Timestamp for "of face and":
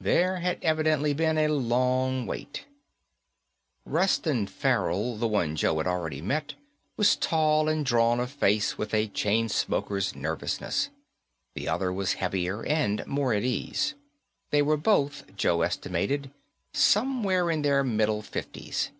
8.18-8.80